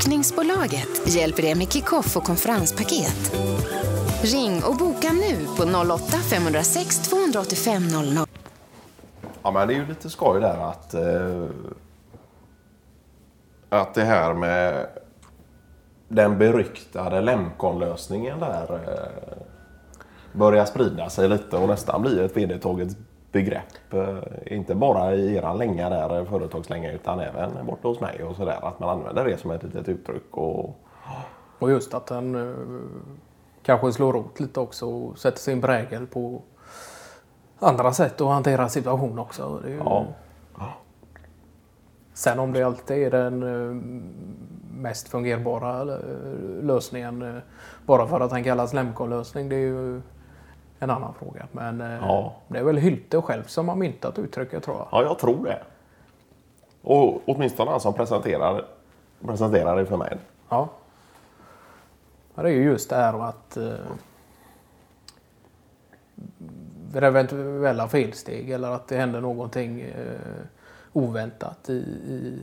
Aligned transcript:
Bokningsbolaget 0.00 1.14
hjälper 1.14 1.42
dig 1.42 1.54
med 1.54 1.72
kick-off 1.72 2.16
och 2.16 2.24
konferenspaket. 2.24 3.32
Ring 4.22 4.62
och 4.64 4.76
boka 4.76 5.08
nu 5.12 5.46
på 5.56 5.62
08 5.92 6.02
506 6.02 7.08
285 7.08 7.88
00. 7.88 8.26
Ja, 9.42 9.50
men 9.50 9.68
det 9.68 9.74
är 9.74 9.76
ju 9.76 9.86
lite 9.86 10.10
skoj 10.10 10.40
där 10.40 10.58
att, 10.58 10.94
eh, 10.94 11.44
att 13.68 13.94
det 13.94 14.04
här 14.04 14.34
med 14.34 14.86
den 16.08 16.38
beryktade 16.38 17.20
Lemcon-lösningen 17.20 18.40
där 18.40 18.74
eh, 18.74 19.42
börjar 20.32 20.64
sprida 20.64 21.10
sig 21.10 21.28
lite 21.28 21.56
och 21.56 21.68
nästan 21.68 22.02
blir 22.02 22.22
ett 22.22 22.36
vedertaget 22.36 22.96
begrepp. 23.32 23.92
Eh, 23.94 24.18
inte 24.56 24.74
bara 24.74 25.14
i 25.14 25.36
eran 25.36 25.58
länga 25.58 25.90
där, 25.90 26.24
företagslänga, 26.24 26.92
utan 26.92 27.20
även 27.20 27.66
borta 27.66 27.88
hos 27.88 28.00
mig 28.00 28.24
och 28.24 28.36
sådär. 28.36 28.58
Att 28.62 28.80
man 28.80 28.88
använder 28.88 29.24
det 29.24 29.36
som 29.36 29.50
ett 29.50 29.62
litet 29.62 29.88
uttryck. 29.88 30.36
Och, 30.36 30.76
Och 31.58 31.70
just 31.70 31.94
att 31.94 32.06
den 32.06 32.34
eh, 32.34 32.54
kanske 33.62 33.92
slår 33.92 34.12
rot 34.12 34.40
lite 34.40 34.60
också 34.60 34.86
och 34.86 35.18
sätter 35.18 35.38
sin 35.38 35.60
prägel 35.60 36.06
på 36.06 36.42
andra 37.58 37.92
sätt 37.92 38.20
att 38.20 38.28
hantera 38.28 38.68
situation 38.68 39.18
också. 39.18 39.62
Ju... 39.66 39.76
ja, 39.76 40.06
Sen 42.14 42.38
om 42.38 42.52
det 42.52 42.62
alltid 42.62 42.96
är 42.96 43.10
den 43.10 43.42
eh, 43.42 43.74
mest 44.74 45.08
fungerbara 45.08 45.80
eh, 45.80 46.62
lösningen 46.62 47.22
eh, 47.22 47.42
bara 47.86 48.06
för 48.06 48.20
att 48.20 48.30
den 48.30 48.44
kallas 48.44 48.72
Lemcon-lösning, 48.72 49.48
det 49.48 49.56
är 49.56 49.60
ju 49.60 50.02
en 50.80 50.90
annan 50.90 51.14
fråga. 51.14 51.46
Men 51.52 51.80
eh, 51.80 51.90
Ja. 52.02 52.34
det 52.48 52.58
är 52.58 52.62
väl 52.62 52.76
Hylte 52.76 53.22
själv 53.22 53.44
som 53.46 53.68
har 53.68 53.76
myntat 53.76 54.18
uttrycket 54.18 54.62
tror 54.64 54.76
jag. 54.76 54.88
ja, 54.92 55.02
jag 55.02 55.18
tror 55.18 55.44
det. 55.44 55.62
Och 56.82 57.22
åtminstone 57.26 57.70
han 57.70 57.80
som 57.80 57.94
presenterar, 57.94 58.64
presenterar 59.26 59.76
det 59.76 59.86
för 59.86 59.96
mig. 59.96 60.16
Ja. 60.48 60.68
Det 62.34 62.40
är 62.42 62.48
ju 62.48 62.62
just 62.64 62.90
det 62.90 62.96
här 62.96 63.28
att 63.28 63.56
eh, 63.56 63.72
vid 66.92 67.04
eventuella 67.04 67.88
felsteg 67.88 68.50
eller 68.50 68.70
att 68.70 68.88
det 68.88 68.96
händer 68.96 69.20
någonting 69.20 69.80
eh, 69.80 70.42
oväntat 70.92 71.70
i, 71.70 71.72
i 72.08 72.38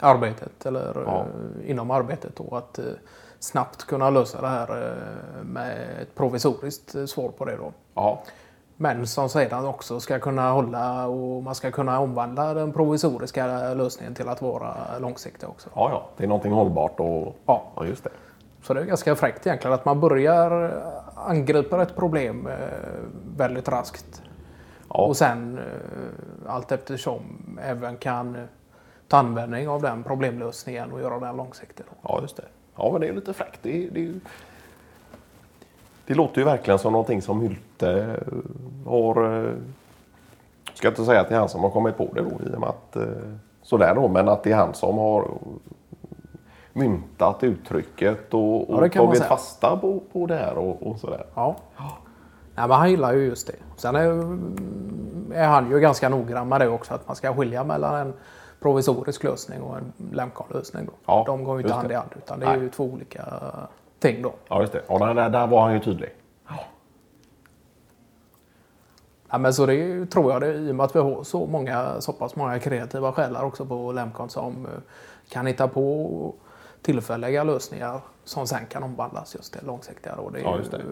arbetet 0.00 0.66
eller 0.66 1.02
Ja. 1.06 1.20
eh, 1.20 1.70
inom 1.70 1.90
arbetet 1.90 2.36
då 2.36 2.56
att 2.56 2.78
eh, 2.78 2.84
snabbt 3.38 3.86
kunna 3.86 4.10
lösa 4.10 4.40
det 4.40 4.48
här 4.48 4.92
eh, 4.92 5.44
med 5.44 6.02
ett 6.02 6.14
provisoriskt 6.14 6.94
eh, 6.94 7.06
svar 7.06 7.28
på 7.28 7.44
det 7.44 7.56
då. 7.56 7.72
Ja, 7.94 8.22
Men 8.76 9.06
som 9.06 9.28
sedan 9.28 9.66
också 9.66 10.00
ska 10.00 10.18
kunna 10.18 10.50
hålla 10.50 11.06
och 11.06 11.42
man 11.42 11.54
ska 11.54 11.70
kunna 11.70 12.00
omvandla 12.00 12.54
den 12.54 12.72
provisoriska 12.72 13.74
lösningen 13.74 14.14
till 14.14 14.28
att 14.28 14.42
vara 14.42 14.74
långsiktig 15.00 15.48
också. 15.48 15.70
ja, 15.74 15.90
ja. 15.90 16.08
Det 16.16 16.24
är 16.24 16.28
någonting 16.28 16.52
hållbart 16.52 17.00
och... 17.00 17.36
Ja. 17.46 17.62
ja 17.76 17.84
just 17.84 18.04
det. 18.04 18.10
Så 18.62 18.74
det 18.74 18.80
är 18.80 18.84
ganska 18.84 19.16
fräckt 19.16 19.46
egentligen 19.46 19.74
att 19.74 19.84
man 19.84 20.00
börjar 20.00 20.82
angripa 21.14 21.82
ett 21.82 21.96
problem 21.96 22.46
eh, 22.46 22.54
väldigt 23.36 23.68
raskt. 23.68 24.22
Ja. 24.88 25.04
Och 25.04 25.16
sen 25.16 25.58
eh, 25.58 26.52
allt 26.52 26.72
eftersom 26.72 27.22
även 27.62 27.96
kan 27.96 28.36
eh, 28.36 28.42
ta 29.08 29.16
användning 29.16 29.68
av 29.68 29.82
den 29.82 30.02
problemlösningen 30.02 30.92
och 30.92 31.00
göra 31.00 31.20
den 31.20 31.36
långsiktig. 31.36 31.86
Ja, 32.02 32.18
just 32.22 32.36
det. 32.36 32.44
Ja, 32.76 32.88
men 32.92 33.00
det 33.00 33.08
är 33.08 33.12
lite 33.12 33.32
fräckt. 33.32 33.58
Det, 33.62 33.88
det, 33.92 34.12
det 36.06 36.14
låter 36.14 36.38
ju 36.38 36.44
verkligen 36.44 36.78
som 36.78 36.92
någonting 36.92 37.22
som 37.22 37.40
Hylte 37.40 37.90
eh, 37.92 38.90
har... 38.90 39.44
eh, 39.46 39.52
Ska 40.74 40.88
inte 40.88 41.04
säga 41.04 41.20
att 41.20 41.28
det 41.28 41.34
är 41.34 41.38
han 41.38 41.48
som 41.48 41.62
har 41.62 41.70
kommit 41.70 41.96
på 41.96 42.08
det 42.14 42.20
då 42.22 42.30
i 42.50 42.54
och 42.56 42.60
med 42.60 42.68
att... 42.68 42.96
eh, 42.96 43.02
Sådär 43.62 43.94
då, 43.94 44.08
men 44.08 44.28
att 44.28 44.42
det 44.42 44.52
är 44.52 44.56
han 44.56 44.74
som 44.74 44.98
har 44.98 45.28
myntat 46.72 47.42
uttrycket 47.42 48.34
och, 48.34 48.40
Ja, 48.42 48.74
och 48.74 48.80
man 48.80 48.90
tagit 48.90 49.22
fasta 49.24 49.76
på, 49.76 50.00
på 50.12 50.26
det 50.26 50.36
här 50.36 50.58
och, 50.58 50.86
och 50.86 50.98
sådär. 50.98 51.26
Ja. 51.34 51.56
Nej, 51.78 52.68
men 52.68 52.70
han 52.70 52.90
gillar 52.90 53.12
ju 53.12 53.24
just 53.24 53.46
det. 53.46 53.52
Sen 53.76 53.96
är, 53.96 54.38
är 55.34 55.46
han 55.48 55.70
ju 55.70 55.80
ganska 55.80 56.08
noggrann 56.08 56.48
med 56.48 56.60
det 56.60 56.68
också 56.68 56.94
att 56.94 57.06
man 57.06 57.16
ska 57.16 57.34
skilja 57.34 57.64
mellan 57.64 57.94
en 57.94 58.12
provisorisk 58.60 59.24
lösning 59.24 59.62
och 59.62 59.76
en 59.76 59.92
Lemcon-lösning. 60.12 60.88
Ja, 61.06 61.22
De 61.26 61.44
går 61.44 61.56
ju 61.56 61.62
inte 61.62 61.74
hand 61.74 61.90
i 61.90 61.94
hand 61.94 62.10
utan 62.16 62.40
det 62.40 62.46
är 62.46 62.50
Nej. 62.50 62.60
ju 62.60 62.68
två 62.70 62.84
olika 62.84 63.24
ting 63.98 64.22
då. 64.22 64.32
Ja, 64.48 64.60
just 64.60 64.72
det. 64.72 64.82
Ja, 64.88 64.98
där, 64.98 65.14
där, 65.14 65.30
där 65.30 65.46
var 65.46 65.60
han 65.62 65.72
ju 65.74 65.80
tydlig. 65.80 66.10
Ja, 69.30 69.38
men 69.38 69.54
så 69.54 69.66
det 69.66 69.74
ju- 69.74 70.06
tror 70.06 70.32
jag 70.32 70.40
det, 70.40 70.54
i 70.54 70.70
och 70.70 70.74
med 70.74 70.84
att 70.84 70.96
vi 70.96 71.00
har 71.00 71.22
så, 71.22 71.46
många, 71.46 72.00
så 72.00 72.12
pass 72.12 72.36
många 72.36 72.58
kreativa 72.58 73.12
själar 73.12 73.42
också 73.44 73.66
på 73.66 73.92
Lemcon 73.92 74.28
som 74.28 74.66
eh, 74.66 74.70
kan 75.28 75.46
hitta 75.46 75.68
på 75.68 76.34
tillfälliga 76.82 77.44
lösningar 77.44 78.00
som 78.24 78.46
sen 78.46 78.66
kan 78.66 78.82
omvandlas 78.82 79.34
just 79.34 79.52
till 79.52 79.66
långsiktiga. 79.66 80.16
Då. 80.16 80.30
Det 80.30 80.38
är 80.38 80.42
Ja, 80.42 80.52
ju- 80.52 80.58
just 80.58 80.70
det. 80.70 80.82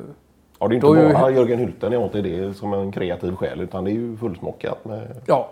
Ja, 0.59 0.69
det 0.69 0.75
är 0.75 0.77
inte 0.77 0.87
är 0.87 1.07
ju- 1.09 1.13
bara 1.15 1.31
Jörgen 1.31 1.59
Hylte 1.59 1.89
ni 1.91 1.97
har 1.97 2.09
till 2.09 2.23
det 2.23 2.55
som 2.55 2.73
en 2.75 2.93
kreativ 2.93 3.37
själ 3.37 3.61
utan 3.61 3.85
det 3.85 3.91
är 3.91 3.93
ju 3.93 4.17
fullsmockat 4.17 4.85
med... 4.85 5.23
Ja. 5.27 5.49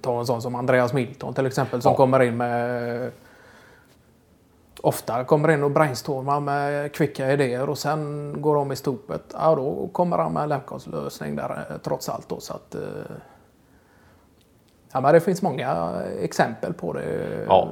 Tar 0.00 0.18
en 0.18 0.26
sån 0.26 0.42
som 0.42 0.54
Andreas 0.54 0.92
Milton 0.92 1.34
till 1.34 1.46
exempel 1.46 1.82
som 1.82 1.90
Ja. 1.92 1.96
kommer 1.96 2.22
in 2.22 2.36
med 2.36 3.10
Ofta 4.80 5.24
kommer 5.24 5.50
in 5.50 5.62
och 5.62 5.70
brainstormar 5.70 6.40
med 6.40 6.92
kvicka 6.94 7.32
idéer 7.32 7.70
och 7.70 7.78
sen 7.78 8.34
går 8.42 8.54
de 8.54 8.72
i 8.72 8.76
stopet. 8.76 9.22
Ja, 9.32 9.54
då 9.54 9.88
kommer 9.92 10.18
han 10.18 10.32
med 10.32 10.42
en 10.52 10.60
lösning 10.92 11.36
där 11.36 11.66
eh, 11.70 11.76
trots 11.82 12.08
allt. 12.08 12.28
Då, 12.28 12.40
så 12.40 12.54
att, 12.54 12.74
eh, 12.74 12.80
ja, 14.92 15.00
men 15.00 15.14
det 15.14 15.20
finns 15.20 15.42
många 15.42 15.92
exempel 16.20 16.72
på 16.72 16.92
det. 16.92 17.28
Ja. 17.48 17.68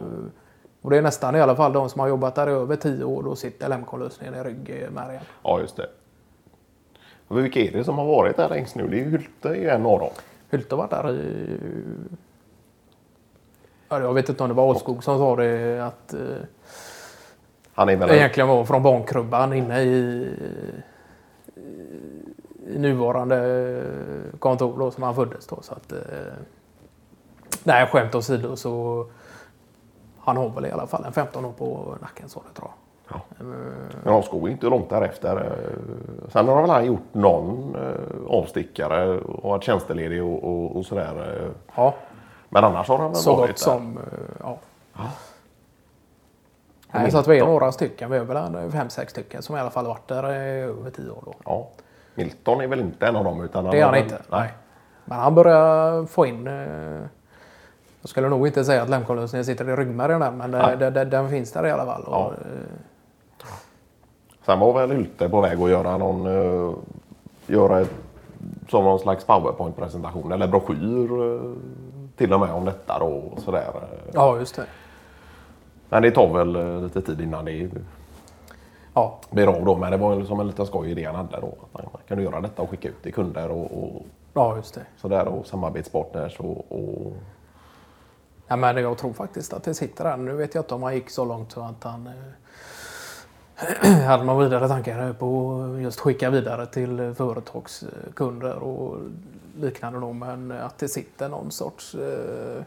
Och 0.82 0.90
det 0.90 0.96
är 0.98 1.02
nästan 1.02 1.36
i 1.36 1.40
alla 1.40 1.56
fall 1.56 1.72
de 1.72 1.88
som 1.88 2.00
har 2.00 2.08
jobbat 2.08 2.34
där 2.34 2.48
i 2.48 2.52
över 2.52 2.76
tio 2.76 3.04
år. 3.04 3.22
Då 3.22 3.36
sitter 3.36 3.68
Lemcon-lösningen 3.68 4.34
i 4.34 4.42
rygg 4.42 4.88
med 4.92 5.08
det. 5.08 5.20
Ja, 5.42 5.60
just 5.60 5.76
det. 5.76 5.86
Vilka 7.28 7.60
är 7.60 7.72
det 7.72 7.84
som 7.84 7.98
har 7.98 8.06
varit 8.06 8.36
där 8.36 8.48
längst 8.48 8.74
nu? 8.74 8.88
Det 8.88 9.00
är 9.00 9.04
Hylte 9.04 9.48
är 9.48 9.54
ju 9.54 9.68
en 9.68 9.86
av 9.86 9.98
dem. 9.98 10.10
Hylte 10.54 10.74
har 10.74 10.82
varit 10.82 10.90
där 10.90 11.10
i... 11.12 11.58
Ja, 13.88 14.00
jag 14.00 14.14
vet 14.14 14.28
inte 14.28 14.42
om 14.42 14.48
det 14.48 14.54
var 14.54 14.64
Åskog 14.64 15.04
som 15.04 15.18
sa 15.18 15.36
det 15.36 15.86
att 15.86 16.14
eh, 16.14 16.20
Han 17.74 17.88
är 17.88 17.96
väl 17.96 18.10
egentligen 18.10 18.48
var 18.48 18.64
från 18.64 18.82
barnkrubban 18.82 19.52
inne 19.52 19.80
i, 19.82 20.28
i 22.66 22.78
nuvarande 22.78 23.82
kontor 24.38 24.78
då, 24.78 24.90
som 24.90 25.02
han 25.02 25.14
föddes 25.14 25.46
då. 25.46 25.62
Så 25.62 25.74
att, 25.74 25.92
eh, 25.92 25.98
nej, 27.64 27.86
skämt 27.86 28.14
åsido 28.14 28.56
så 28.56 29.06
han 30.18 30.36
har 30.36 30.48
väl 30.48 30.66
i 30.66 30.70
alla 30.70 30.86
fall 30.86 31.04
en 31.04 31.12
15 31.12 31.44
år 31.44 31.52
på 31.52 31.96
nacken 32.00 32.28
så 32.28 32.42
det 32.48 32.54
tror 32.60 32.68
jag. 32.68 32.83
Ja. 33.92 33.98
Men 34.04 34.14
Avskog 34.14 34.48
är 34.48 34.52
inte 34.52 34.66
långt 34.66 34.90
därefter. 34.90 35.52
Sen 36.28 36.48
har 36.48 36.60
väl 36.60 36.70
han 36.70 36.84
gjort 36.86 37.08
någon 37.14 37.74
eh, 37.74 38.34
avstickare 38.38 39.18
och 39.20 39.50
varit 39.50 39.62
tjänsteledig 39.62 40.22
och, 40.24 40.44
och, 40.44 40.76
och 40.76 40.86
sådär. 40.86 41.40
Ja, 41.76 41.94
Men 42.48 42.64
annars 42.64 42.88
har 42.88 42.98
han 42.98 43.06
väl 43.10 43.16
så 43.16 43.36
varit 43.36 43.40
gott 43.50 43.56
där. 43.56 43.62
som... 43.64 43.98
eh, 43.98 44.02
Ja. 44.40 44.58
Nej, 46.92 47.10
så 47.10 47.18
att 47.18 47.28
vi 47.28 47.38
är 47.38 47.46
några 47.46 47.72
stycken. 47.72 48.10
Vi 48.10 48.16
är 48.16 48.24
väl 48.24 48.70
fem, 48.70 48.88
sex 48.90 49.10
stycken 49.12 49.42
som 49.42 49.56
i 49.56 49.60
alla 49.60 49.70
fall 49.70 49.86
varit 49.86 50.08
där 50.08 50.32
i 50.34 50.60
över 50.60 50.90
tio 50.90 51.10
år. 51.10 51.22
Då. 51.26 51.34
Ja. 51.44 51.68
Milton 52.14 52.60
är 52.60 52.66
väl 52.66 52.80
inte 52.80 53.06
en 53.06 53.16
av 53.16 53.24
dem? 53.24 53.40
Utan 53.44 53.64
Det 53.64 53.80
är 53.80 53.84
han 53.84 53.94
inte. 53.96 54.18
Nej. 54.30 54.52
Men 55.04 55.18
han 55.18 55.34
börjar 55.34 56.06
få 56.06 56.26
in... 56.26 56.46
Eh, 56.46 57.00
jag 58.00 58.08
skulle 58.08 58.28
nog 58.28 58.46
inte 58.46 58.64
säga 58.64 58.82
att 58.82 58.88
Lemcon-lösningen 58.88 59.44
sitter 59.44 59.68
i 59.70 59.76
ryggmärgen 59.76 60.20
där, 60.20 60.30
men 60.30 60.50
det, 60.50 60.76
det, 60.78 60.90
det, 60.90 61.04
den 61.04 61.30
finns 61.30 61.52
där 61.52 61.66
i 61.66 61.70
alla 61.70 61.84
fall. 61.84 62.02
Och, 62.02 62.12
Ja. 62.14 62.32
eh, 62.32 62.78
Sen 64.46 64.58
var 64.58 64.72
väl 64.72 64.90
Hylte 64.90 65.28
på 65.28 65.40
väg 65.40 65.62
att 65.62 65.70
göra 65.70 65.96
någon... 65.98 66.26
eh, 66.26 66.74
göra 67.46 67.80
ett, 67.80 67.90
som 68.68 68.84
någon 68.84 68.98
slags 68.98 69.24
powerpoint-presentation 69.24 70.32
eller 70.32 70.48
broschyr 70.48 71.34
eh, 71.34 71.52
till 72.16 72.32
och 72.32 72.40
med 72.40 72.50
om 72.52 72.64
detta 72.64 72.98
då. 72.98 73.06
Och 73.06 73.40
sådär. 73.40 73.64
ja, 74.12 74.38
just 74.38 74.56
det. 74.56 74.66
Men 75.88 76.02
det 76.02 76.10
tar 76.10 76.32
väl 76.32 76.56
eh, 76.56 76.80
lite 76.82 77.02
tid 77.02 77.20
innan 77.20 77.44
det 77.44 77.70
Ja, 78.94 79.18
blir 79.30 79.46
av 79.46 79.64
då. 79.64 79.76
Men 79.76 79.90
det 79.90 79.96
var 79.96 80.22
som 80.24 80.40
en 80.40 80.46
liten 80.46 80.66
skoj 80.66 80.90
idé 80.90 81.04
han 81.04 81.14
hade 81.14 81.40
då. 81.40 81.54
Att 81.72 81.92
man 81.92 82.02
kunde 82.08 82.22
göra 82.24 82.40
detta 82.40 82.62
och 82.62 82.70
skicka 82.70 82.88
ut 82.88 83.02
till 83.02 83.14
kunder 83.14 83.50
och, 83.50 83.82
och 83.84 84.02
ja 84.34 84.56
just 84.56 84.74
det. 84.74 84.80
sådär 84.96 85.28
och 85.28 85.46
samarbetspartners 85.46 86.40
och, 86.40 86.72
och 86.72 87.12
Ja, 88.48 88.56
men 88.56 88.76
jag 88.76 88.98
tror 88.98 89.12
faktiskt 89.12 89.52
att 89.52 89.64
det 89.64 89.74
sitter 89.74 90.04
där. 90.04 90.16
Nu 90.16 90.32
vet 90.32 90.54
jag 90.54 90.62
inte 90.62 90.74
om 90.74 90.82
han 90.82 90.94
gick 90.94 91.10
så 91.10 91.24
långt 91.24 91.52
så 91.52 91.60
att 91.60 91.84
han 91.84 92.10
hade 94.06 94.24
några 94.24 94.44
vidare 94.44 94.68
tankar 94.68 95.12
på 95.12 95.78
just 95.82 96.00
skicka 96.00 96.30
vidare 96.30 96.66
till 96.66 97.14
företagskunder 97.16 98.56
och 98.56 98.98
liknande. 99.60 100.00
Då, 100.00 100.12
men 100.12 100.52
att 100.52 100.78
det 100.78 100.88
sitter 100.88 101.28
någon 101.28 101.50
sorts 101.50 101.94
eh, 101.94 102.62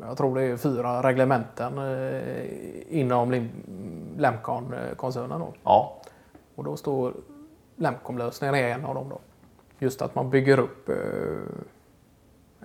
jag 0.00 0.16
tror 0.16 0.34
det 0.34 0.42
är 0.42 0.56
fyra 0.56 1.02
reglementen 1.02 1.78
eh, 1.78 2.98
inom 3.00 3.48
Lemcon-koncernen. 4.16 5.40
Då. 5.40 5.52
ja. 5.64 6.00
Och 6.54 6.64
då 6.64 6.76
står 6.76 7.14
Lemcom-lösningen 7.76 8.54
är 8.54 8.68
en 8.68 8.84
av 8.84 8.94
dem. 8.94 9.08
Då. 9.08 9.20
Just 9.78 10.02
att 10.02 10.14
man 10.14 10.30
bygger 10.30 10.58
upp 10.58 10.88
eh, 10.88 10.96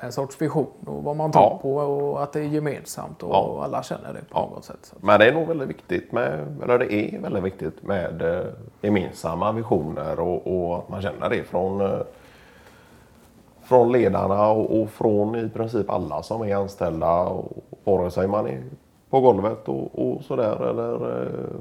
en 0.02 0.12
sorts 0.12 0.42
vision 0.42 0.68
och 0.86 1.04
vad 1.04 1.16
man 1.16 1.32
tror 1.32 1.44
Ja. 1.44 1.60
på 1.62 1.76
och 1.76 2.24
att 2.24 2.34
det 2.34 2.40
är 2.40 2.44
gemensamt 2.44 3.24
och 3.24 3.30
Ja. 3.34 3.62
alla 3.64 3.84
känner 3.84 4.14
det 4.14 4.20
på 4.20 4.26
Ja. 4.40 4.50
något 4.56 4.66
sätt. 4.66 4.94
Men 5.02 5.20
det 5.20 5.26
är 5.28 5.34
nog 5.34 5.48
väldigt 5.48 5.70
viktigt 5.70 6.12
med, 6.12 6.58
eller 6.64 6.80
det 6.80 6.94
är 6.94 7.20
väldigt 7.20 7.44
viktigt 7.44 7.84
med 7.84 8.22
eh, 8.22 8.46
gemensamma 8.82 9.52
visioner 9.52 10.20
och, 10.20 10.48
och 10.48 10.78
att 10.78 10.90
man 10.90 11.02
känner 11.02 11.30
det 11.30 11.44
från, 11.44 11.82
eh, 11.82 12.00
från 13.64 13.92
ledarna 13.92 14.50
och, 14.50 14.82
och 14.82 14.90
från 14.90 15.36
i 15.36 15.50
princip 15.50 15.90
alla 15.90 16.24
som 16.24 16.42
är 16.42 16.56
anställda. 16.56 17.22
Och, 17.22 17.52
vare 17.84 18.12
sig 18.12 18.28
man 18.28 18.48
är 18.48 18.64
på 19.10 19.20
golvet 19.20 19.68
och, 19.68 20.00
och 20.12 20.24
sådär 20.24 20.70
eller 20.70 21.22
eh, 21.22 21.60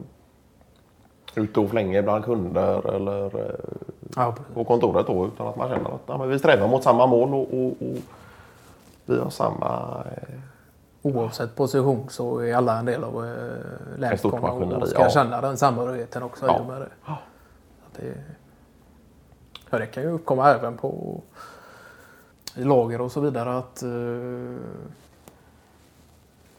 ute 1.35 1.61
och 1.61 1.71
flänger 1.71 2.03
bland 2.03 2.25
kunder 2.25 2.95
eller 2.95 3.31
Ja, 4.17 4.35
på 4.55 4.65
kontoret 4.65 5.07
då. 5.07 5.27
Utan 5.27 5.47
att 5.47 5.57
man 5.57 5.69
känner 5.69 5.91
att 5.91 6.01
ja, 6.07 6.17
vi 6.17 6.39
strävar 6.39 6.69
mot 6.69 6.83
samma 6.83 7.07
mål 7.07 7.35
och, 7.35 7.41
och, 7.55 7.67
och 7.67 7.97
vi 9.07 9.19
har 9.19 9.31
samma... 9.31 10.05
Eh, 10.17 10.39
Oavsett 11.03 11.57
position 11.57 12.09
så 12.09 12.39
är 12.39 12.55
alla 12.55 12.79
en 12.79 12.85
del 12.85 13.05
av 13.05 13.27
eh, 13.27 13.33
stort 13.89 13.99
Länskom 13.99 14.41
maskineri, 14.41 14.83
och 14.83 14.89
ska 14.89 15.03
ja. 15.03 15.11
känna 15.11 15.41
den 15.41 15.57
samhörigheten 15.57 16.23
också 16.23 16.47
Ja. 16.47 16.59
i 16.59 16.63
och 16.63 16.67
med 16.67 16.81
det. 16.81 16.89
Att 17.05 17.95
det. 17.95 18.15
Ja, 19.71 19.79
det 19.79 19.87
kan 19.87 20.03
ju 20.03 20.09
uppkomma 20.11 20.51
även 20.51 20.77
på 20.77 21.21
i 22.57 22.65
lager 22.65 23.01
och 23.01 23.13
så 23.13 23.21
vidare 23.21 23.59
att 23.59 23.83
eh, 23.83 23.89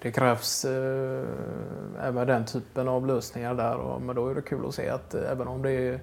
det 0.01 0.11
krävs 0.11 0.65
eh, 0.65 1.23
även 2.01 2.27
den 2.27 2.45
typen 2.45 2.87
av 2.87 3.07
lösningar 3.07 3.53
där. 3.53 3.75
Och, 3.75 4.01
men 4.01 4.15
då 4.15 4.29
är 4.29 4.35
det 4.35 4.41
kul 4.41 4.67
att 4.67 4.75
se 4.75 4.89
att 4.89 5.13
eh, 5.13 5.31
även 5.31 5.47
om 5.47 5.61
det 5.61 5.71
är 5.71 5.99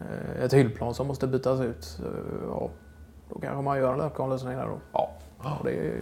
eh, 0.00 0.44
ett 0.44 0.52
hyllplan 0.52 0.94
som 0.94 1.06
måste 1.06 1.26
bytas 1.26 1.60
ut, 1.60 1.98
ja, 2.48 2.70
då 3.28 3.38
kanske 3.40 3.62
man 3.62 3.78
gör 3.78 4.22
en 4.22 4.30
lösning 4.30 4.56
där 4.56 4.66
då. 4.66 4.78
ja. 4.92 5.11
Och 5.44 5.64
det 5.64 5.92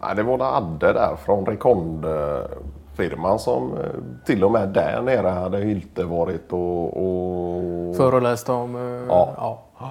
Nej, 0.00 0.16
det 0.16 0.22
var 0.22 0.38
det 0.38 0.44
Adde 0.44 0.92
där 0.92 1.16
från 1.16 1.46
Recond-firman 1.46 3.38
som 3.38 3.78
eh, 3.78 3.90
till 4.26 4.44
och 4.44 4.50
med 4.52 4.68
där 4.68 5.02
nere 5.02 5.28
hade 5.28 5.58
Hylte 5.58 6.04
varit 6.04 6.52
och... 6.52 6.96
och... 6.96 7.96
föreläst 7.96 8.48
om... 8.48 8.76
eh, 8.76 9.06
Ja. 9.08 9.34
ja. 9.78 9.90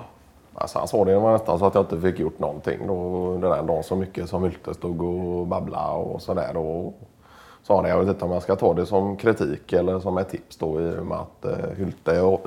Alltså, 0.57 0.79
han 0.79 0.87
sa 0.87 1.05
det 1.05 1.19
var 1.19 1.31
nästan 1.31 1.59
så 1.59 1.65
att 1.65 1.75
jag 1.75 1.83
inte 1.83 2.01
fick 2.01 2.19
gjort 2.19 2.39
någonting 2.39 2.87
då, 2.87 3.31
den 3.31 3.41
där 3.51 3.63
dagen 3.63 3.83
så 3.83 3.95
mycket 3.95 4.29
som 4.29 4.43
Hylte 4.43 4.73
stod 4.73 5.01
och 5.01 5.47
babblade 5.47 5.95
och 5.95 6.21
sådär. 6.21 6.57
Och 6.57 6.93
sa 7.63 7.75
han, 7.75 7.89
jag 7.89 7.99
vet 7.99 8.07
inte 8.07 8.25
om 8.25 8.31
jag 8.31 8.43
ska 8.43 8.55
ta 8.55 8.73
det 8.73 8.85
som 8.85 9.17
kritik 9.17 9.73
eller 9.73 9.99
som 9.99 10.17
ett 10.17 10.29
tips 10.29 10.57
då 10.57 10.81
i 10.81 10.97
och 10.99 11.05
med 11.05 11.17
att 11.17 11.45
eh, 11.45 11.69
Hylte 11.77 12.37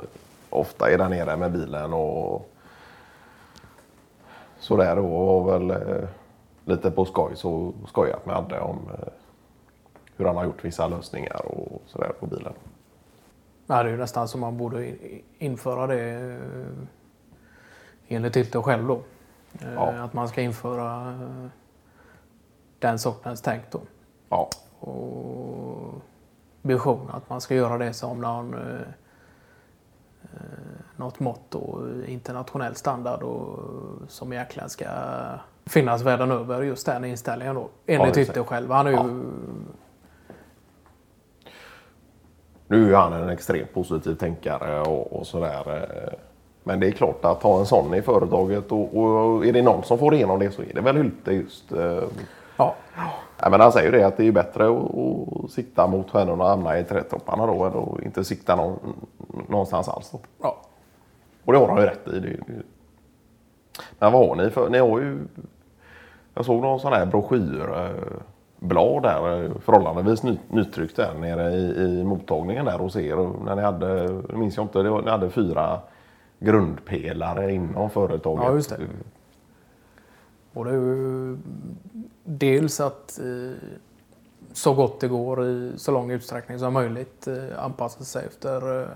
ofta 0.49 0.91
är 0.91 0.97
där 0.97 1.09
nere 1.09 1.37
med 1.37 1.51
bilen 1.51 1.93
och 1.93 2.49
sådär 4.59 4.95
då. 4.95 5.05
Och 5.05 5.49
väl 5.49 5.73
lite 6.69 6.91
på 6.91 7.05
skoj 7.05 7.35
så 7.35 7.73
skojat 7.87 8.25
med 8.25 8.35
Adde 8.35 8.59
om 8.59 8.77
eh, 8.93 9.07
hur 10.17 10.25
han 10.25 10.35
har 10.35 10.45
gjort 10.45 10.65
vissa 10.65 10.87
lösningar 10.87 11.45
och 11.45 11.81
sådär 11.85 12.11
på 12.19 12.25
bilen. 12.25 12.53
Ja, 13.67 13.83
det 13.83 13.89
är 13.89 13.91
ju 13.93 13.97
nästan 13.97 14.27
som 14.27 14.41
man 14.41 14.57
borde 14.57 14.95
införa 15.37 15.87
det 15.87 16.09
eh, 16.11 16.67
enligt 18.07 18.35
Hylte 18.37 18.61
själv 18.61 18.87
då. 18.87 19.01
Eh, 19.61 19.73
Ja. 19.73 19.91
Att 19.91 20.13
man 20.13 20.27
ska 20.29 20.41
införa 20.41 21.19
den 22.79 22.99
sortens 22.99 23.41
tänk 23.41 23.71
då. 23.71 23.81
Ja, 24.29 24.49
Och 24.79 25.93
vision 26.61 27.09
att 27.13 27.29
man 27.29 27.41
ska 27.41 27.55
göra 27.55 27.77
det 27.77 27.93
som 27.93 28.21
någon, 28.21 28.55
något 30.95 31.19
mått 31.19 31.41
då, 31.49 31.87
internationell 32.07 32.75
standard 32.75 33.23
och 33.23 33.59
som 34.07 34.33
egentligen 34.33 34.69
ska 34.69 34.85
finnas 35.65 36.01
världen 36.01 36.31
över 36.31 36.61
just 36.61 36.85
den 36.85 37.05
inställningen 37.05 37.55
då. 37.55 37.69
Enligt 37.85 38.13
det. 38.13 38.19
Hytte 38.19 38.43
själv. 38.43 38.71
Han 38.71 38.87
är 38.87 38.91
ju, 38.91 38.97
Nu 42.67 42.93
är 42.93 42.97
han 42.97 43.13
en 43.13 43.29
extremt 43.29 43.73
positiv 43.73 44.15
tänkare 44.15 44.81
och, 44.81 45.13
och 45.19 45.27
sådär. 45.27 45.63
eh, 45.67 46.13
Men 46.63 46.79
det 46.79 46.87
är 46.87 46.91
klart 46.91 47.25
att 47.25 47.43
ha 47.43 47.59
en 47.59 47.65
sån 47.65 47.93
i 47.93 48.01
företaget 48.01 48.71
och, 48.71 48.97
och 48.97 49.45
är 49.45 49.53
det 49.53 49.61
någon 49.61 49.83
som 49.83 49.97
får 49.97 50.13
igenom 50.13 50.39
det 50.39 50.51
så 50.51 50.61
är 50.61 50.73
det 50.73 50.81
väl 50.81 50.97
Hylte 50.97 51.31
just. 51.33 51.71
eh, 51.71 52.03
ja, 52.57 52.75
Ja, 53.41 53.49
men 53.49 53.59
han 53.61 53.71
säger 53.71 53.91
ju 53.91 53.97
det 53.97 54.07
att 54.07 54.17
det 54.17 54.27
är 54.27 54.31
bättre 54.31 54.63
att, 54.69 54.95
att 55.45 55.51
sikta 55.51 55.87
mot 55.87 56.09
stjärnorna 56.11 56.43
och 56.43 56.49
hamna 56.49 56.79
i 56.79 56.83
trädtopparna 56.83 57.45
då 57.47 57.63
än 57.63 57.73
att 57.77 58.01
inte 58.05 58.23
sikta 58.23 58.55
någon, 58.55 58.79
någonstans 59.47 59.89
alls. 59.89 60.11
Då. 60.11 60.19
ja. 60.41 60.57
Och 61.45 61.53
det 61.53 61.59
har 61.59 61.67
han 61.67 61.77
ju 61.81 61.85
rätt 61.85 62.07
i. 62.07 62.19
Det, 62.19 62.37
Men 63.99 64.11
vad 64.11 64.27
har 64.27 64.35
ni 64.35 64.49
för... 64.49 64.69
Ni 64.69 64.77
har 64.77 64.99
ju... 64.99 65.17
Jag 66.33 66.45
såg 66.45 66.61
någon 66.61 66.79
sån 66.79 66.93
här 66.93 67.05
broschyrblad 67.05 69.03
där, 69.03 69.43
eh, 69.43 69.51
förhållandevis 69.59 70.23
ny, 70.23 70.37
nytryckt 70.47 70.95
där 70.95 71.13
nere 71.13 71.51
i, 71.51 71.83
i 71.83 72.03
mottagningen 72.03 72.65
där 72.65 72.77
hos 72.77 72.95
er. 72.95 73.45
När 73.45 73.55
ni 73.55 73.61
hade, 73.61 74.09
minns 74.33 74.57
jag 74.57 74.63
inte, 74.63 74.83
ni 74.83 75.09
hade 75.09 75.29
fyra 75.29 75.79
grundpelare 76.39 77.53
inom 77.53 77.89
företaget. 77.89 78.43
Ja, 78.43 78.53
just 78.53 78.69
det. 78.69 78.77
Och 80.53 80.65
det 80.65 80.71
är 80.71 80.75
ju 80.75 81.37
dels 82.23 82.79
att 82.79 83.19
eh, 83.19 83.57
så 84.53 84.73
gott 84.73 84.99
det 84.99 85.07
går 85.07 85.45
i 85.45 85.73
så 85.77 85.91
lång 85.91 86.11
utsträckning 86.11 86.59
som 86.59 86.73
möjligt 86.73 87.27
eh, 87.27 87.63
anpassa 87.63 88.03
sig 88.03 88.25
efter 88.25 88.81
eh, 88.81 88.87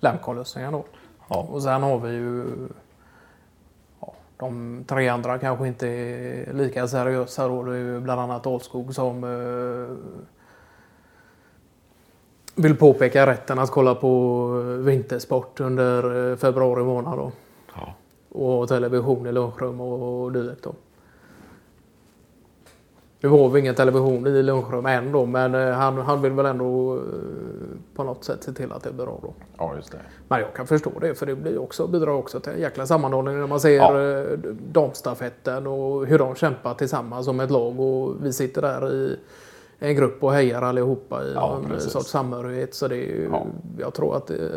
Lemcon-lösningen. 0.00 0.82
Ja. 1.28 1.46
Och 1.50 1.62
sen 1.62 1.82
har 1.82 1.98
vi 1.98 2.10
ju 2.10 2.44
ja, 2.44 2.64
de 4.40 4.84
tre 4.86 5.08
andra 5.08 5.38
kanske 5.38 5.68
inte 5.68 5.88
är 5.88 6.52
lika 6.52 6.88
seriösa 6.88 7.48
då. 7.48 7.62
Det 7.62 7.72
är 7.72 7.76
ju 7.76 8.00
bland 8.00 8.20
annat 8.20 8.46
Alskog 8.46 8.94
som 8.94 9.24
eh, 9.24 9.96
vill 12.62 12.76
påpeka 12.76 13.26
rätten 13.26 13.58
att 13.58 13.70
kolla 13.70 13.94
på 13.94 14.46
vintersport 14.78 15.60
under 15.60 16.30
eh, 16.30 16.36
februari 16.36 16.84
månad 16.84 17.18
då. 17.18 17.32
Ja. 17.74 17.94
Och 18.28 18.68
television 18.68 19.26
i 19.26 19.32
lunchrum 19.32 19.80
och, 19.80 20.22
och 20.24 20.32
dylikt 20.32 20.62
då. 20.62 20.74
Nu 23.22 23.28
har 23.28 23.48
vi 23.48 23.60
ingen 23.60 23.74
television 23.74 24.26
i 24.26 24.42
lunchrum 24.42 24.86
än 24.86 25.12
då, 25.12 25.26
men 25.26 25.54
eh, 25.54 25.70
han, 25.70 25.98
han 25.98 26.22
vill 26.22 26.32
väl 26.32 26.46
ändå 26.46 26.96
eh, 26.96 27.00
på 27.94 28.04
något 28.04 28.24
sätt 28.24 28.42
se 28.44 28.52
till 28.52 28.72
att 28.72 28.82
det 28.82 28.88
är 28.88 28.92
bra 28.92 29.18
då. 29.22 29.34
ja, 29.58 29.76
just 29.76 29.92
det. 29.92 29.98
Men 30.28 30.40
jag 30.40 30.54
kan 30.54 30.66
förstå 30.66 30.90
det, 31.00 31.14
för 31.14 31.26
det 31.26 31.34
blir 31.34 31.58
också, 31.58 31.86
bidrar 31.86 32.12
också 32.12 32.40
till 32.40 32.52
en 32.52 32.60
jäkla 32.60 32.86
sammanhållning 32.86 33.38
när 33.40 33.46
man 33.46 33.60
ser 33.60 33.76
Ja. 33.76 34.00
ja. 34.00 34.24
damstafetten 34.72 35.66
och 35.66 36.06
hur 36.06 36.18
de 36.18 36.34
kämpar 36.34 36.74
tillsammans 36.74 37.26
som 37.26 37.40
ett 37.40 37.50
lag. 37.50 37.80
Och 37.80 38.24
vi 38.24 38.32
sitter 38.32 38.62
där 38.62 38.92
i 38.92 39.16
en 39.82 39.94
grupp 39.96 40.22
och 40.24 40.32
hejar 40.32 40.62
allihopa 40.62 41.24
i 41.24 41.32
Ja, 41.34 41.54
någon 41.54 41.70
precis. 41.70 41.92
sorts 41.92 42.10
samhörighet. 42.10 42.74
Så 42.74 42.88
det 42.88 42.96
är 42.96 42.98
ju, 43.16 43.28
Ja. 43.32 43.46
jag 43.78 43.94
tror 43.94 44.16
att 44.16 44.26
det, 44.26 44.50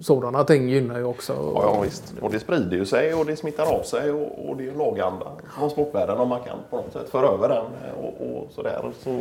sådana 0.00 0.44
ting 0.44 0.68
gynnar 0.68 0.98
ju 0.98 1.04
också. 1.04 1.32
Ja, 1.32 1.62
ja, 1.74 1.80
visst. 1.80 2.14
Och 2.20 2.30
det 2.30 2.40
sprider 2.40 2.76
ju 2.76 2.86
sig 2.86 3.14
och 3.14 3.26
det 3.26 3.36
smittar 3.36 3.66
av 3.78 3.82
sig 3.82 4.10
och, 4.12 4.48
och 4.48 4.56
det 4.56 4.66
är 4.66 4.72
en 4.72 4.78
laganda 4.78 5.26
från 5.58 5.70
sportvärlden 5.70 6.18
om 6.18 6.28
man 6.28 6.40
kan 6.42 6.58
på 6.70 6.76
något 6.76 6.92
sätt 6.92 7.08
föra 7.08 7.26
över 7.28 7.48
den 7.48 7.64
eh, 7.66 8.04
och, 8.04 8.36
och 8.42 8.50
sådär. 8.52 8.92
Så 8.98 9.20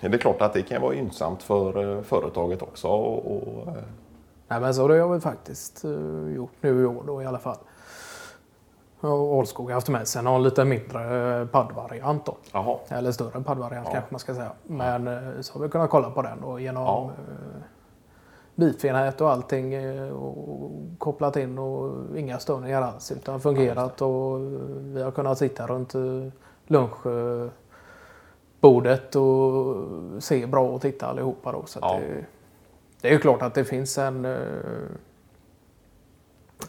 är 0.00 0.08
det 0.08 0.18
klart 0.18 0.42
att 0.42 0.52
det 0.52 0.62
kan 0.62 0.82
vara 0.82 0.94
gynnsamt 0.94 1.42
för 1.42 1.96
eh, 1.96 2.02
företaget 2.02 2.62
också. 2.62 2.88
Och, 2.88 3.36
och, 3.36 3.68
eh, 3.68 3.74
Nej, 4.48 4.60
men 4.60 4.74
så 4.74 4.88
det 4.88 4.98
har 5.00 5.14
vi 5.14 5.20
faktiskt 5.20 5.84
eh, 5.84 6.34
gjort 6.36 6.50
nu 6.60 6.82
i 6.82 6.84
år 6.86 7.02
då 7.06 7.22
i 7.22 7.26
alla 7.26 7.38
fall. 7.38 7.56
Och 9.04 9.34
Ålskog 9.34 9.66
har 9.66 9.74
haft 9.74 9.88
med 9.88 10.08
sig 10.08 10.22
någon 10.22 10.42
lite 10.42 10.64
mindre 10.64 11.40
eh, 11.40 11.46
paddvariant 11.46 12.26
då. 12.26 12.36
Eller 12.88 13.12
större 13.12 13.42
paddvariant 13.42 13.86
Ja. 13.86 13.92
kanske 13.92 14.12
man 14.12 14.18
ska 14.20 14.34
säga. 14.34 14.50
Men 14.62 15.08
eh, 15.08 15.40
så 15.40 15.52
har 15.58 15.60
vi 15.64 15.68
kunnat 15.68 15.90
kolla 15.90 16.10
på 16.10 16.22
den 16.22 16.40
då 16.42 16.58
genom 16.58 16.82
Ja. 16.82 17.10
ja. 17.16 17.22
bifinät 18.54 19.20
och 19.20 19.30
allting 19.30 19.74
eh, 19.74 20.08
och 20.12 20.70
kopplat 20.98 21.36
in 21.36 21.58
och 21.58 21.92
inga 22.18 22.38
störningar 22.38 22.82
alls 22.82 23.12
utan 23.12 23.40
fungerat 23.40 24.02
och 24.02 24.40
vi 24.80 25.02
har 25.02 25.10
kunnat 25.10 25.38
sitta 25.38 25.66
runt 25.66 25.94
eh, 25.94 26.00
lunchbordet 26.66 27.50
och 29.16 29.76
se 30.22 30.46
bra 30.46 30.68
och 30.68 30.80
titta 30.82 31.06
allihopa 31.06 31.52
då. 31.52 31.62
Så 31.66 31.78
Ja. 31.82 31.98
det, 32.00 32.24
det 33.00 33.08
är 33.08 33.12
ju 33.12 33.18
klart 33.18 33.42
att 33.42 33.54
det 33.54 33.64
finns 33.64 33.98
en 33.98 34.24
eh, 34.24 34.36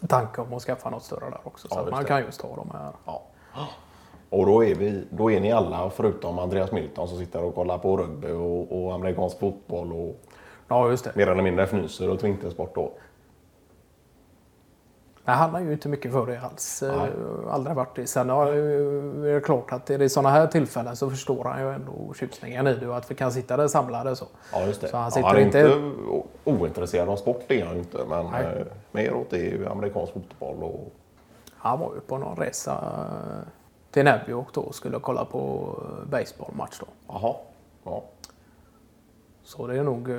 tanke 0.08 0.42
om 0.42 0.54
att 0.54 0.62
skaffa 0.62 0.90
något 0.90 1.04
större 1.04 1.30
där 1.30 1.40
också. 1.44 1.68
Så 1.68 1.76
Ja, 1.76 1.82
att 1.82 1.92
man 1.92 2.02
det. 2.04 2.08
kan 2.08 2.22
just 2.22 2.42
ha 2.42 2.56
de 2.56 2.70
här. 2.74 2.92
Ja. 3.06 3.22
Och 4.30 4.46
då 4.46 4.64
är, 4.66 4.76
vi, 4.76 5.08
då 5.10 5.32
är 5.32 5.40
ni 5.40 5.52
alla, 5.52 5.90
förutom 5.90 6.40
Andreas 6.40 6.72
Milton 6.72 7.08
som 7.08 7.18
sitter 7.18 7.44
och 7.44 7.56
kollar 7.56 7.78
på 7.78 7.98
rugby 7.98 8.32
och, 8.32 8.84
och 8.86 8.94
amerikansk 8.94 9.40
fotboll 9.40 9.92
och 9.94 10.16
Ja, 10.68 10.90
just 10.90 11.04
det. 11.04 11.12
mer 11.16 11.28
eller 11.28 11.44
mindre 11.44 11.64
fnyser 11.64 12.10
och 12.10 12.24
vintersport 12.24 12.76
då. 12.76 12.92
Nej, 15.28 15.36
han 15.36 15.50
har 15.54 15.60
ju 15.62 15.72
inte 15.72 15.90
mycket 15.90 16.12
för 16.12 16.26
det 16.28 16.40
alls. 16.42 16.84
Nej. 16.88 16.92
Eh, 17.48 17.54
Aldrig 17.54 17.76
varit 17.76 17.96
det. 17.96 18.08
Sen 18.08 18.30
har, 18.30 18.48
är 18.54 19.34
det 19.34 19.42
klart 19.42 19.72
att 19.72 19.90
är 19.90 19.98
det 19.98 20.10
sådana 20.10 20.30
här 20.30 20.48
tillfällen 20.48 20.96
så 20.96 21.10
förstår 21.10 21.44
han 21.44 21.62
ju 21.62 21.74
ändå 21.74 22.14
tjusningen 22.20 22.68
i 22.68 22.74
det 22.74 22.88
och 22.88 22.98
att 22.98 23.12
vi 23.12 23.16
kan 23.16 23.32
sitta 23.32 23.58
där 23.58 23.68
samlade 23.68 24.16
så. 24.16 24.26
Ja, 24.54 24.62
just 24.66 24.82
det. 24.82 24.88
Så 24.88 24.98
han 24.98 25.06
ja, 25.06 25.12
sitter 25.12 25.28
han 25.28 25.36
är 25.38 25.42
inte- 25.42 25.92
ointresserad 26.44 27.10
av 27.10 27.16
sport, 27.16 27.42
det 27.48 27.62
är 27.62 27.66
han 27.66 27.78
inte. 27.78 27.98
Men 28.10 28.26
Nej. 28.32 28.44
eh, 28.46 28.66
mer 28.92 29.14
åt 29.14 29.30
det 29.30 29.38
är 29.38 29.52
ju 29.52 29.68
amerikansk 29.68 30.14
fotboll 30.14 30.64
och 30.64 30.92
Han 31.58 31.80
var 31.80 31.94
ju 31.96 32.00
på 32.00 32.18
någon 32.18 32.38
resa 32.38 32.72
eh, 32.74 33.48
till 33.92 34.04
New 34.06 34.30
York 34.30 34.48
då 34.54 34.62
och 34.62 34.76
skulle 34.76 35.00
kolla 35.00 35.26
på 35.26 35.70
baseballmatch 36.10 36.80
då. 36.80 36.86
Jaha. 37.08 37.36
Ja. 37.84 38.04
Så 39.46 39.68
det 39.68 39.78
är 39.80 39.84
nog 39.84 40.10
eh, 40.10 40.16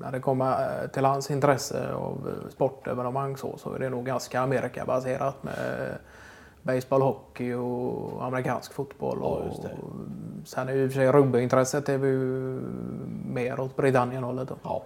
när 0.00 0.12
det 0.12 0.20
kommer 0.20 0.82
eh, 0.82 0.88
till 0.90 1.04
hans 1.04 1.30
intresse 1.30 1.92
av 1.92 2.28
eh, 2.28 2.50
sportevenemang 2.50 3.36
så, 3.36 3.56
så 3.56 3.72
är 3.72 3.78
det 3.78 3.88
nog 3.88 4.06
ganska 4.06 4.40
Amerikabaserat 4.40 5.42
med 5.42 5.98
baseball, 6.62 7.02
hockey 7.02 7.54
och 7.54 8.24
amerikansk 8.24 8.72
fotboll. 8.72 9.18
Ja, 9.20 9.26
och, 9.26 9.64
sen 10.44 10.68
är 10.68 10.72
ju 10.72 10.84
i 10.84 10.86
och 10.86 10.92
för 10.92 11.00
sig 11.00 11.12
rugbyintresset 11.12 11.88
är 11.88 11.98
vi 11.98 12.08
ju 12.08 12.60
mer 13.26 13.60
åt 13.60 13.76
Britannien-hållet. 13.76 14.48
ja. 14.62 14.82